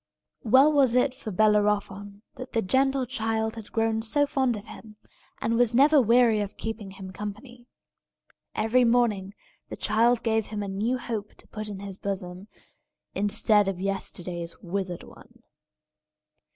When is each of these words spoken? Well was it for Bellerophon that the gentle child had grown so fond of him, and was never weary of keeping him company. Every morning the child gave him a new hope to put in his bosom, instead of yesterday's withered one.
Well 0.43 0.73
was 0.73 0.95
it 0.95 1.13
for 1.13 1.29
Bellerophon 1.29 2.23
that 2.33 2.53
the 2.53 2.63
gentle 2.63 3.05
child 3.05 3.53
had 3.55 3.71
grown 3.71 4.01
so 4.01 4.25
fond 4.25 4.57
of 4.57 4.65
him, 4.65 4.95
and 5.39 5.57
was 5.57 5.75
never 5.75 6.01
weary 6.01 6.39
of 6.39 6.57
keeping 6.57 6.89
him 6.89 7.11
company. 7.11 7.67
Every 8.55 8.83
morning 8.83 9.35
the 9.69 9.77
child 9.77 10.23
gave 10.23 10.47
him 10.47 10.63
a 10.63 10.67
new 10.67 10.97
hope 10.97 11.35
to 11.35 11.47
put 11.47 11.69
in 11.69 11.81
his 11.81 11.99
bosom, 11.99 12.47
instead 13.13 13.67
of 13.67 13.79
yesterday's 13.79 14.57
withered 14.59 15.03
one. 15.03 15.43